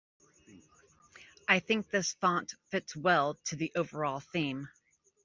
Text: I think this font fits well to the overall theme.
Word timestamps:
I 1.47 1.59
think 1.59 1.91
this 1.91 2.13
font 2.13 2.55
fits 2.71 2.95
well 2.95 3.35
to 3.45 3.55
the 3.55 3.71
overall 3.75 4.19
theme. 4.19 4.67